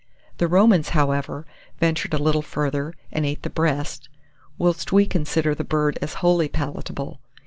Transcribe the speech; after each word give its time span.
The 0.39 0.47
Romans, 0.47 0.89
however, 0.97 1.45
ventured 1.79 2.15
a 2.15 2.17
little 2.17 2.41
further, 2.41 2.95
and 3.11 3.23
ate 3.23 3.43
the 3.43 3.51
breast, 3.51 4.09
whilst 4.57 4.91
we 4.91 5.05
consider 5.05 5.53
the 5.53 5.63
bird 5.63 5.99
as 6.01 6.15
wholly 6.25 6.47
palatable. 6.49 7.19